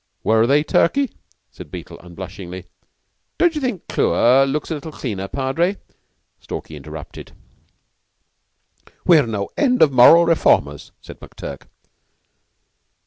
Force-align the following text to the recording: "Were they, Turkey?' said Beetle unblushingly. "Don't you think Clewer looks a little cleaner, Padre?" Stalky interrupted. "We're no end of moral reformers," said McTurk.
"Were 0.23 0.47
they, 0.47 0.63
Turkey?' 0.63 1.11
said 1.51 1.69
Beetle 1.69 1.99
unblushingly. 1.99 2.65
"Don't 3.37 3.53
you 3.53 3.61
think 3.61 3.87
Clewer 3.87 4.47
looks 4.47 4.71
a 4.71 4.73
little 4.73 4.91
cleaner, 4.91 5.27
Padre?" 5.27 5.77
Stalky 6.39 6.75
interrupted. 6.75 7.33
"We're 9.05 9.27
no 9.27 9.51
end 9.57 9.83
of 9.83 9.91
moral 9.91 10.25
reformers," 10.25 10.91
said 11.01 11.19
McTurk. 11.19 11.67